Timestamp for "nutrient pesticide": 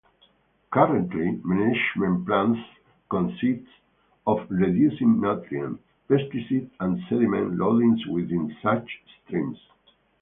5.21-6.71